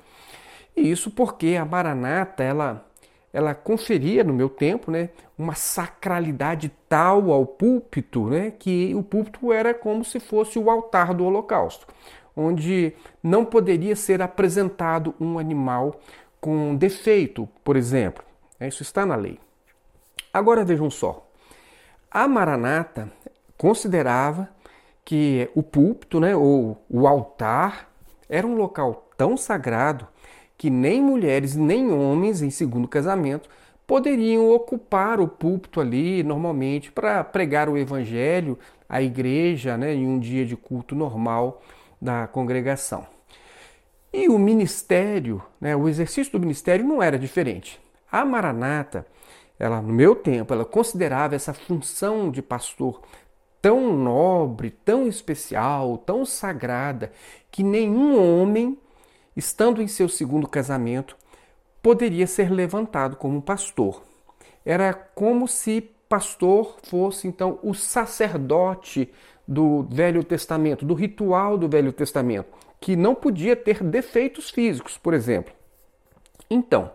E 0.77 0.91
isso 0.91 1.11
porque 1.11 1.57
a 1.61 1.65
Maranata, 1.65 2.43
ela 2.43 2.87
ela 3.33 3.55
conferia 3.55 4.23
no 4.23 4.35
meu 4.35 4.49
tempo, 4.49 4.91
né, 4.91 5.09
uma 5.39 5.55
sacralidade 5.55 6.71
tal 6.89 7.33
ao 7.33 7.47
púlpito, 7.47 8.29
né, 8.29 8.51
que 8.51 8.95
o 8.95 9.03
púlpito 9.03 9.51
era 9.51 9.73
como 9.73 10.05
se 10.05 10.21
fosse 10.21 10.59
o 10.59 10.69
altar 10.69 11.15
do 11.15 11.25
holocausto, 11.25 11.87
onde 12.37 12.93
não 13.23 13.45
poderia 13.45 13.97
ser 13.97 14.21
apresentado 14.21 15.15
um 15.19 15.39
animal 15.39 15.99
com 16.41 16.77
defeito, 16.77 17.49
por 17.65 17.77
exemplo. 17.77 18.23
É, 18.61 18.69
isso 18.69 18.83
está 18.83 19.07
na 19.07 19.17
lei. 19.17 19.39
Agora 20.33 20.65
vejam 20.65 20.91
só. 20.91 21.27
A 22.11 22.29
Maranata 22.29 23.11
considerava 23.63 24.49
que 25.05 25.49
o 25.55 25.63
púlpito, 25.63 26.19
né, 26.19 26.35
ou 26.35 26.85
o 26.91 27.07
altar, 27.07 27.89
era 28.29 28.45
um 28.45 28.57
local 28.57 29.09
tão 29.17 29.37
sagrado 29.37 30.09
que 30.59 30.69
nem 30.69 31.01
mulheres 31.01 31.55
nem 31.55 31.93
homens 31.93 32.43
em 32.43 32.51
segundo 32.51 32.89
casamento 32.89 33.49
poderiam 33.87 34.51
ocupar 34.51 35.21
o 35.21 35.29
púlpito 35.29 35.81
ali 35.81 36.25
normalmente 36.25 36.91
para 36.91 37.23
pregar 37.23 37.69
o 37.69 37.79
evangelho 37.79 38.59
à 38.89 39.01
igreja, 39.01 39.77
né, 39.77 39.95
em 39.95 40.09
um 40.09 40.19
dia 40.19 40.45
de 40.45 40.57
culto 40.57 40.97
normal 40.97 41.63
da 42.01 42.27
congregação. 42.27 43.07
E 44.13 44.29
o 44.29 44.41
ministério, 44.41 45.41
né, 45.61 45.77
o 45.77 45.89
exercício 45.89 46.33
do 46.33 46.41
ministério 46.41 46.85
não 46.85 47.01
era 47.01 47.17
diferente. 47.17 47.81
A 48.11 48.25
Maranata, 48.25 49.07
ela 49.57 49.81
no 49.81 49.93
meu 49.93 50.17
tempo, 50.17 50.53
ela 50.53 50.65
considerava 50.65 51.37
essa 51.37 51.55
função 51.55 52.29
de 52.29 52.43
pastor 52.43 53.01
tão 53.63 53.97
nobre, 53.97 54.71
tão 54.71 55.07
especial, 55.07 55.97
tão 55.97 56.27
sagrada, 56.27 57.13
que 57.51 57.63
nenhum 57.63 58.21
homem 58.21 58.77
estando 59.37 59.83
em 59.83 59.89
seu 59.89 60.09
segundo 60.09 60.47
casamento, 60.47 61.17
poderia 61.83 62.27
ser 62.27 62.51
levantado 62.51 63.17
como 63.17 63.41
pastor. 63.41 64.03
Era 64.65 64.93
como 64.93 65.49
se 65.49 65.91
pastor 66.09 66.77
fosse 66.83 67.27
então 67.27 67.59
o 67.63 67.73
sacerdote 67.73 69.11
do 69.49 69.83
Velho 69.85 70.23
Testamento, 70.23 70.85
do 70.85 70.95
ritual 70.95 71.57
do 71.57 71.69
Velho 71.69 71.93
Testamento, 71.93 72.49
que 72.81 72.95
não 72.95 73.15
podia 73.15 73.57
ter 73.57 73.83
defeitos 73.83 74.51
físicos, 74.51 74.99
por 74.99 75.15
exemplo. 75.15 75.53
Então, 76.51 76.93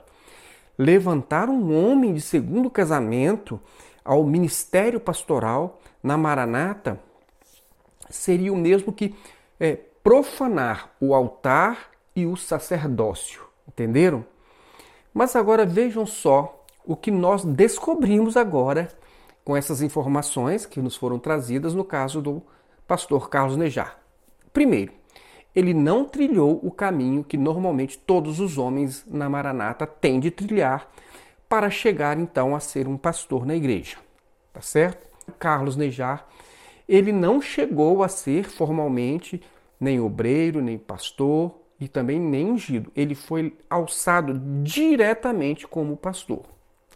levantar 0.78 1.50
um 1.50 1.76
homem 1.76 2.14
de 2.14 2.22
segundo 2.22 2.70
casamento 2.70 3.60
ao 4.08 4.24
ministério 4.24 5.02
pastoral 5.02 5.82
na 6.02 6.18
Maranata 6.18 6.98
seria 8.10 8.54
o 8.54 8.56
mesmo 8.56 8.94
que 8.94 9.14
é, 9.60 9.76
profanar 10.02 10.92
o 11.02 11.14
altar 11.14 11.92
e 12.16 12.26
o 12.26 12.38
sacerdócio. 12.38 13.42
Entenderam? 13.68 14.26
Mas 15.14 15.36
agora 15.36 15.66
vejam 15.66 16.06
só 16.06 16.64
o 16.86 16.96
que 16.96 17.12
nós 17.12 17.44
descobrimos 17.44 18.38
agora 18.38 18.88
com 19.44 19.58
essas 19.58 19.82
informações 19.82 20.66
que 20.66 20.82
nos 20.82 20.96
foram 20.96 21.20
trazidas 21.20 21.74
no 21.74 21.84
caso 21.84 22.22
do 22.22 22.42
pastor 22.88 23.30
Carlos 23.30 23.58
Nejar. 23.58 24.00
Primeiro, 24.54 24.94
ele 25.54 25.74
não 25.74 26.06
trilhou 26.06 26.60
o 26.64 26.72
caminho 26.72 27.26
que 27.26 27.36
normalmente 27.36 27.98
todos 27.98 28.40
os 28.40 28.58
homens 28.58 29.04
na 29.06 29.28
Maranata 29.28 29.86
têm 29.86 30.20
de 30.20 30.32
trilhar 30.32 30.90
para 31.50 31.70
chegar 31.70 32.20
então 32.20 32.56
a 32.56 32.60
ser 32.60 32.88
um 32.88 32.98
pastor 32.98 33.46
na 33.46 33.56
igreja. 33.56 33.98
Tá 34.54 34.62
certo? 34.62 35.08
Carlos 35.38 35.76
Nejar, 35.76 36.28
ele 36.88 37.12
não 37.12 37.42
chegou 37.42 38.04
a 38.04 38.08
ser 38.08 38.50
formalmente 38.50 39.42
nem 39.80 40.00
obreiro, 40.00 40.62
nem 40.62 40.78
pastor, 40.78 41.54
e 41.80 41.88
também 41.88 42.20
nem 42.20 42.52
ungido. 42.52 42.92
Ele 42.96 43.16
foi 43.16 43.56
alçado 43.70 44.40
diretamente 44.64 45.68
como 45.68 45.96
pastor, 45.96 46.44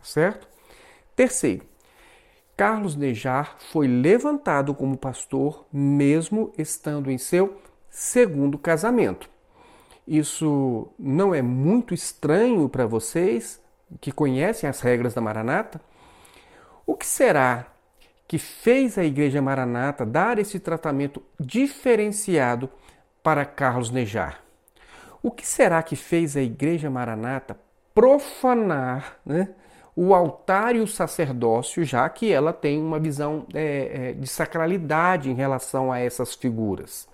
certo? 0.02 0.48
Terceiro, 1.16 1.64
Carlos 2.58 2.96
Nejar 2.96 3.58
foi 3.72 3.88
levantado 3.88 4.74
como 4.74 4.98
pastor 4.98 5.66
mesmo 5.72 6.52
estando 6.58 7.12
em 7.12 7.18
seu 7.18 7.58
segundo 7.90 8.58
casamento. 8.58 9.30
Isso 10.08 10.88
não 10.98 11.34
é 11.34 11.42
muito 11.42 11.94
estranho 11.94 12.68
para 12.68 12.86
vocês 12.86 13.61
que 14.00 14.12
conhecem 14.12 14.70
as 14.70 14.82
regras 14.82 15.14
da 15.14 15.22
Maranata? 15.22 15.82
O 16.86 16.96
que 16.96 17.06
será 17.06 17.68
que 18.28 18.38
fez 18.38 18.98
a 18.98 19.04
Igreja 19.04 19.42
Maranata 19.42 20.06
dar 20.06 20.40
esse 20.40 20.60
tratamento 20.60 21.22
diferenciado 21.40 22.70
para 23.22 23.46
Carlos 23.46 23.92
Nejar? 23.92 24.42
O 25.22 25.30
que 25.30 25.46
será 25.46 25.84
que 25.84 25.96
fez 25.96 26.36
a 26.36 26.42
Igreja 26.42 26.90
Maranata 26.90 27.58
profanar 27.94 29.18
né, 29.26 29.50
o 29.96 30.16
altar 30.16 30.76
e 30.76 30.80
o 30.80 30.88
sacerdócio, 30.88 31.84
já 31.84 32.08
que 32.10 32.32
ela 32.32 32.54
tem 32.54 32.82
uma 32.82 33.00
visão 33.00 33.46
é, 33.54 34.10
é, 34.10 34.14
de 34.14 34.28
sacralidade 34.28 35.30
em 35.30 35.34
relação 35.34 35.92
a 35.92 36.00
essas 36.00 36.34
figuras? 36.34 37.08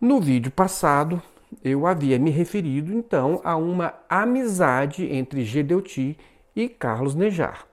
No 0.00 0.20
vídeo 0.20 0.50
passado, 0.50 1.22
eu 1.62 1.86
havia 1.86 2.18
me 2.18 2.30
referido 2.30 2.92
então 2.92 3.40
a 3.44 3.56
uma 3.56 3.94
amizade 4.08 5.04
entre 5.12 5.44
Gedeuti 5.44 6.16
e 6.54 6.68
Carlos 6.68 7.14
Nejar. 7.14 7.66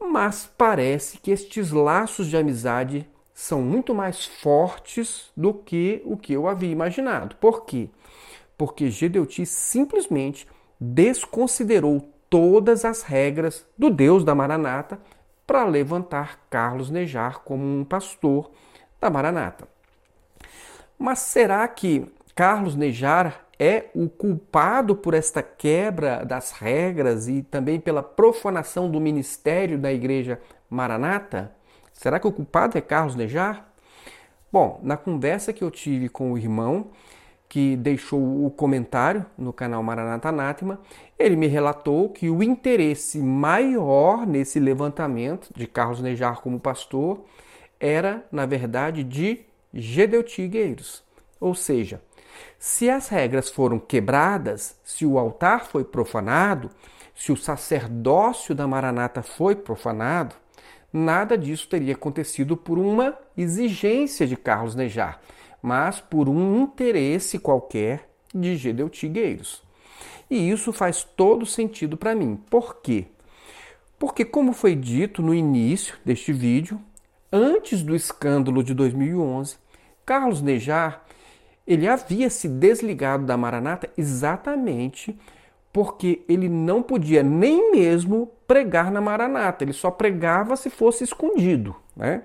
Mas 0.00 0.50
parece 0.58 1.18
que 1.18 1.30
estes 1.30 1.70
laços 1.70 2.26
de 2.26 2.36
amizade 2.36 3.08
são 3.32 3.62
muito 3.62 3.94
mais 3.94 4.24
fortes 4.24 5.30
do 5.36 5.52
que 5.52 6.02
o 6.04 6.16
que 6.16 6.32
eu 6.32 6.46
havia 6.46 6.70
imaginado. 6.70 7.36
Por 7.36 7.64
quê? 7.64 7.88
Porque 8.56 8.90
Gedeuti 8.90 9.44
simplesmente 9.44 10.46
desconsiderou 10.78 12.08
todas 12.30 12.84
as 12.84 13.02
regras 13.02 13.66
do 13.76 13.90
Deus 13.90 14.24
da 14.24 14.34
Maranata 14.34 15.00
para 15.46 15.64
levantar 15.64 16.40
Carlos 16.48 16.90
Nejar 16.90 17.40
como 17.40 17.64
um 17.64 17.84
pastor 17.84 18.50
da 19.00 19.10
Maranata. 19.10 19.68
Mas 20.98 21.18
será 21.20 21.66
que 21.66 22.06
Carlos 22.34 22.74
Nejar 22.74 23.46
é 23.58 23.86
o 23.94 24.08
culpado 24.08 24.96
por 24.96 25.14
esta 25.14 25.40
quebra 25.40 26.24
das 26.24 26.50
regras 26.50 27.28
e 27.28 27.42
também 27.42 27.78
pela 27.78 28.02
profanação 28.02 28.90
do 28.90 29.00
ministério 29.00 29.78
da 29.78 29.92
Igreja 29.92 30.40
Maranata? 30.68 31.52
Será 31.92 32.18
que 32.18 32.26
o 32.26 32.32
culpado 32.32 32.76
é 32.76 32.80
Carlos 32.80 33.14
Nejar? 33.14 33.72
Bom, 34.50 34.80
na 34.82 34.96
conversa 34.96 35.52
que 35.52 35.62
eu 35.62 35.70
tive 35.70 36.08
com 36.08 36.32
o 36.32 36.38
irmão 36.38 36.88
que 37.48 37.76
deixou 37.76 38.44
o 38.44 38.50
comentário 38.50 39.24
no 39.38 39.52
canal 39.52 39.80
Maranata 39.80 40.30
Anátema, 40.30 40.80
ele 41.16 41.36
me 41.36 41.46
relatou 41.46 42.08
que 42.08 42.28
o 42.28 42.42
interesse 42.42 43.18
maior 43.20 44.26
nesse 44.26 44.58
levantamento 44.58 45.50
de 45.54 45.68
Carlos 45.68 46.02
Nejar 46.02 46.40
como 46.40 46.58
pastor 46.58 47.24
era, 47.78 48.26
na 48.32 48.44
verdade, 48.44 49.04
de 49.04 49.42
Gedeutigueiros. 49.72 51.04
Ou 51.40 51.54
seja, 51.54 52.00
se 52.58 52.88
as 52.88 53.08
regras 53.08 53.50
foram 53.50 53.78
quebradas, 53.78 54.78
se 54.82 55.04
o 55.04 55.18
altar 55.18 55.66
foi 55.66 55.84
profanado, 55.84 56.70
se 57.14 57.30
o 57.30 57.36
sacerdócio 57.36 58.54
da 58.54 58.66
Maranata 58.66 59.22
foi 59.22 59.54
profanado, 59.54 60.34
nada 60.92 61.36
disso 61.38 61.68
teria 61.68 61.94
acontecido 61.94 62.56
por 62.56 62.78
uma 62.78 63.16
exigência 63.36 64.26
de 64.26 64.36
Carlos 64.36 64.74
Nejar, 64.74 65.20
mas 65.62 66.00
por 66.00 66.28
um 66.28 66.62
interesse 66.62 67.38
qualquer 67.38 68.08
de 68.34 68.56
Gedeutigueiros. 68.56 69.62
E 70.28 70.50
isso 70.50 70.72
faz 70.72 71.04
todo 71.04 71.46
sentido 71.46 71.96
para 71.96 72.14
mim. 72.14 72.36
Por 72.50 72.76
quê? 72.76 73.06
Porque, 73.98 74.24
como 74.24 74.52
foi 74.52 74.74
dito 74.74 75.22
no 75.22 75.34
início 75.34 75.96
deste 76.04 76.32
vídeo, 76.32 76.80
antes 77.32 77.82
do 77.82 77.94
escândalo 77.94 78.62
de 78.62 78.74
2011, 78.74 79.56
Carlos 80.04 80.42
Nejar 80.42 81.03
ele 81.66 81.88
havia 81.88 82.28
se 82.30 82.48
desligado 82.48 83.24
da 83.24 83.36
Maranata 83.36 83.88
exatamente 83.96 85.18
porque 85.72 86.22
ele 86.28 86.48
não 86.48 86.82
podia 86.82 87.22
nem 87.22 87.72
mesmo 87.72 88.30
pregar 88.46 88.92
na 88.92 89.00
Maranata, 89.00 89.64
ele 89.64 89.72
só 89.72 89.90
pregava 89.90 90.56
se 90.56 90.70
fosse 90.70 91.02
escondido. 91.02 91.74
Né? 91.96 92.22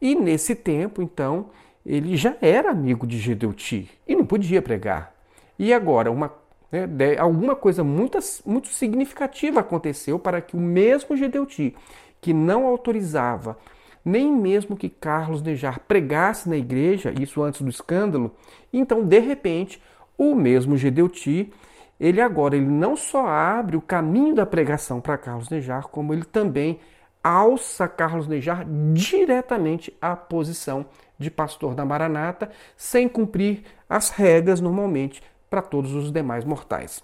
E 0.00 0.14
nesse 0.14 0.54
tempo, 0.54 1.00
então, 1.00 1.50
ele 1.86 2.16
já 2.16 2.36
era 2.40 2.70
amigo 2.70 3.06
de 3.06 3.18
Gedeuti 3.18 3.88
e 4.06 4.16
não 4.16 4.26
podia 4.26 4.60
pregar. 4.60 5.14
E 5.58 5.72
agora, 5.72 6.10
uma 6.10 6.32
Né? 6.72 6.88
Alguma 7.18 7.54
coisa 7.54 7.84
muito, 7.84 8.18
muito 8.46 8.68
significativa 8.68 9.60
aconteceu 9.60 10.18
para 10.18 10.40
que 10.40 10.56
o 10.56 10.60
mesmo 10.60 11.16
Gedeuti, 11.16 11.76
que 12.20 12.32
não 12.32 12.66
autorizava 12.66 13.58
nem 14.04 14.32
mesmo 14.32 14.76
que 14.76 14.88
Carlos 14.88 15.42
Nejar 15.42 15.80
pregasse 15.80 16.48
na 16.48 16.56
igreja, 16.56 17.12
isso 17.20 17.42
antes 17.42 17.62
do 17.62 17.70
escândalo, 17.70 18.34
então 18.72 19.04
de 19.04 19.18
repente 19.18 19.80
o 20.18 20.34
mesmo 20.34 20.76
Gedeuti, 20.76 21.52
ele 21.98 22.20
agora 22.20 22.56
ele 22.56 22.66
não 22.66 22.96
só 22.96 23.26
abre 23.26 23.76
o 23.76 23.80
caminho 23.80 24.34
da 24.34 24.44
pregação 24.44 25.00
para 25.00 25.18
Carlos 25.18 25.48
Nejar, 25.48 25.88
como 25.88 26.12
ele 26.12 26.24
também 26.24 26.80
alça 27.22 27.86
Carlos 27.86 28.26
Nejar 28.26 28.66
diretamente 28.92 29.96
à 30.00 30.16
posição 30.16 30.86
de 31.18 31.30
pastor 31.30 31.74
da 31.74 31.84
Maranata, 31.84 32.50
sem 32.76 33.08
cumprir 33.08 33.62
as 33.88 34.10
regras 34.10 34.60
normalmente 34.60 35.22
para 35.48 35.62
todos 35.62 35.94
os 35.94 36.10
demais 36.10 36.44
mortais. 36.44 37.02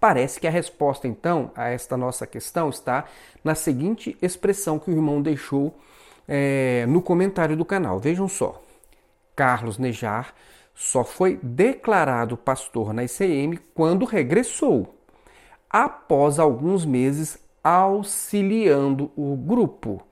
Parece 0.00 0.40
que 0.40 0.48
a 0.48 0.50
resposta 0.50 1.06
então 1.06 1.52
a 1.54 1.68
esta 1.68 1.96
nossa 1.96 2.26
questão 2.26 2.68
está 2.68 3.04
na 3.44 3.54
seguinte 3.54 4.16
expressão 4.20 4.78
que 4.78 4.90
o 4.90 4.94
irmão 4.94 5.22
deixou 5.22 5.76
é, 6.26 6.84
no 6.88 7.02
comentário 7.02 7.56
do 7.56 7.64
canal. 7.64 7.98
Vejam 7.98 8.28
só. 8.28 8.62
Carlos 9.34 9.78
Nejar 9.78 10.34
só 10.74 11.04
foi 11.04 11.38
declarado 11.42 12.36
pastor 12.36 12.92
na 12.92 13.04
ICM 13.04 13.58
quando 13.74 14.04
regressou, 14.04 14.94
após 15.68 16.38
alguns 16.38 16.84
meses 16.84 17.38
auxiliando 17.62 19.10
o 19.16 19.36
grupo. 19.36 20.02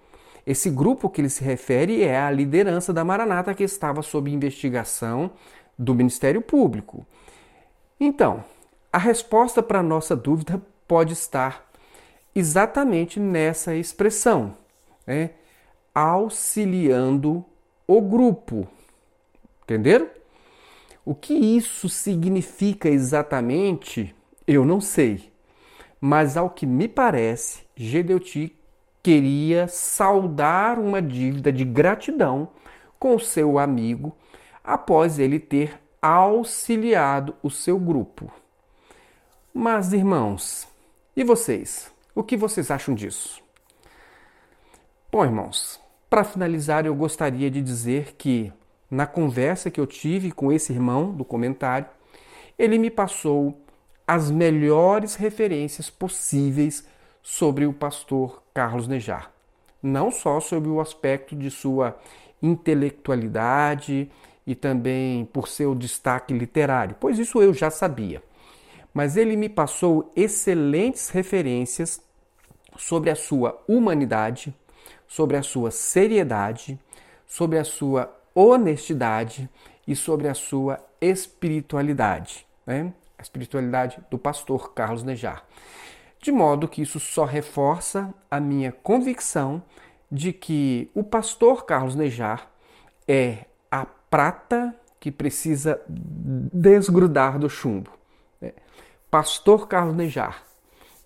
Esse 0.47 0.71
grupo 0.71 1.09
que 1.09 1.21
ele 1.21 1.29
se 1.29 1.45
refere 1.45 2.03
é 2.03 2.19
a 2.19 2.31
liderança 2.31 2.93
da 2.93 3.05
Maranata 3.05 3.55
que 3.55 3.63
estava 3.63 4.03
sob 4.03 4.31
investigação 4.31 5.31
do 5.79 5.95
Ministério 5.95 6.41
Público. 6.41 7.07
Então, 7.99 8.45
a 8.93 8.99
resposta 8.99 9.63
para 9.63 9.81
a 9.81 9.83
nossa 9.83 10.17
dúvida 10.17 10.61
pode 10.89 11.13
estar 11.13 11.71
exatamente 12.35 13.21
nessa 13.21 13.75
expressão, 13.75 14.57
né? 15.07 15.31
Auxiliando 15.95 17.45
o 17.87 18.01
grupo. 18.01 18.69
Entenderam? 19.65 20.09
O 21.05 21.15
que 21.15 21.35
isso 21.35 21.89
significa 21.89 22.89
exatamente, 22.89 24.15
eu 24.47 24.65
não 24.65 24.81
sei. 24.81 25.33
Mas 26.01 26.37
ao 26.37 26.51
que 26.51 26.67
me 26.67 26.89
parece, 26.89 27.63
Gedeuti 27.75 28.57
queria 29.03 29.67
saldar 29.67 30.79
uma 30.79 31.01
dívida 31.01 31.53
de 31.53 31.65
gratidão 31.65 32.49
com 32.99 33.19
seu 33.19 33.59
amigo 33.59 34.15
após 34.63 35.19
ele 35.19 35.41
ter 35.41 35.81
auxiliado 36.01 37.35
o 37.43 37.51
seu 37.51 37.79
grupo. 37.79 38.31
Mas, 39.53 39.93
irmãos, 39.93 40.69
e 41.17 41.25
vocês? 41.25 41.93
O 42.15 42.23
que 42.23 42.37
vocês 42.37 42.71
acham 42.71 42.95
disso? 42.95 43.43
Bom, 45.11 45.25
irmãos, 45.25 45.80
para 46.11 46.25
finalizar, 46.25 46.85
eu 46.85 46.95
gostaria 46.95 47.49
de 47.49 47.63
dizer 47.63 48.17
que 48.19 48.53
na 48.91 49.07
conversa 49.07 49.71
que 49.71 49.81
eu 49.81 49.87
tive 49.87 50.33
com 50.33 50.51
esse 50.51 50.73
irmão 50.73 51.13
do 51.13 51.25
comentário, 51.25 51.87
ele 52.59 52.77
me 52.77 52.91
passou 52.91 53.63
as 54.05 54.29
melhores 54.29 55.15
referências 55.15 55.89
possíveis 55.89 56.85
sobre 57.23 57.65
o 57.65 57.73
pastor 57.73 58.43
Carlos 58.53 58.89
Nejar. 58.89 59.31
Não 59.81 60.11
só 60.11 60.41
sobre 60.41 60.69
o 60.69 60.81
aspecto 60.81 61.37
de 61.37 61.49
sua 61.49 61.97
intelectualidade 62.43 64.11
e 64.45 64.55
também 64.57 65.25
por 65.27 65.47
seu 65.47 65.77
destaque 65.77 66.35
literário, 66.35 66.97
pois 66.99 67.21
isso 67.21 67.41
eu 67.41 67.55
já 67.55 67.71
sabia. 67.71 68.21
Mas 68.93 69.17
ele 69.17 69.37
me 69.37 69.49
passou 69.49 70.11
excelentes 70.17 71.11
referências 71.11 72.03
sobre 72.77 73.11
a 73.11 73.15
sua 73.15 73.63
humanidade, 73.69 74.53
sobre 75.07 75.37
a 75.37 75.43
sua 75.43 75.71
seriedade, 75.71 76.79
sobre 77.27 77.59
a 77.59 77.65
sua 77.65 78.15
honestidade 78.35 79.49
e 79.87 79.97
sobre 79.97 80.29
a 80.29 80.35
sua 80.35 80.79
espiritualidade, 81.01 82.47
né? 82.67 82.93
a 83.19 83.23
espiritualidade 83.23 83.99
do 84.11 84.19
pastor 84.19 84.73
Carlos 84.73 85.03
Nejar. 85.03 85.45
De 86.23 86.31
modo 86.31 86.69
que 86.69 86.83
isso 86.83 87.01
só 87.01 87.25
reforça 87.25 88.13
a 88.31 88.39
minha 88.39 88.73
convicção 88.73 89.63
de 90.11 90.33
que 90.33 90.91
o 90.95 91.03
pastor 91.03 91.65
Carlos 91.65 91.95
Nejar 91.95 92.51
é 93.07 93.47
a 93.71 93.87
prata 93.87 94.75
que 94.99 95.11
precisa 95.11 95.81
desgrudar 95.89 97.39
do 97.39 97.49
chumbo. 97.49 97.91
Né? 98.41 98.53
Pastor 99.11 99.67
Carlos 99.67 99.97
Nejar, 99.97 100.43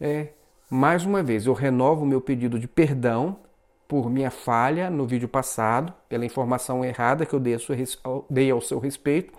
é, 0.01 0.29
mais 0.69 1.05
uma 1.05 1.23
vez 1.23 1.47
eu 1.47 1.53
renovo 1.53 2.03
o 2.03 2.07
meu 2.07 2.21
pedido 2.21 2.59
de 2.59 2.67
perdão 2.67 3.39
por 3.95 4.11
minha 4.11 4.29
falha 4.29 4.91
no 4.91 5.07
vídeo 5.07 5.29
passado, 5.29 5.95
pela 6.09 6.27
informação 6.27 6.85
errada 6.85 7.25
que 7.25 7.33
eu 7.33 7.39
dei, 7.39 8.51
ao 8.51 8.61
seu 8.61 8.81
respeito 8.81 9.33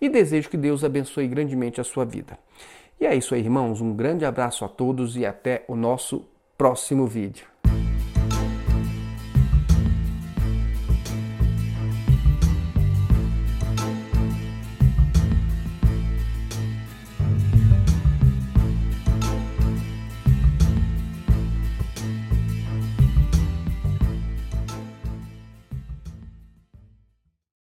e 0.00 0.08
desejo 0.08 0.50
que 0.50 0.56
Deus 0.56 0.82
abençoe 0.82 1.28
grandemente 1.28 1.80
a 1.80 1.84
sua 1.84 2.04
vida. 2.04 2.36
E 3.00 3.06
é 3.06 3.14
isso 3.14 3.32
aí, 3.32 3.42
irmãos. 3.42 3.80
Um 3.80 3.94
grande 3.94 4.24
abraço 4.24 4.64
a 4.64 4.68
todos 4.68 5.16
e 5.16 5.24
até 5.24 5.64
o 5.68 5.76
nosso 5.76 6.26
próximo 6.58 7.06
vídeo. 7.06 7.51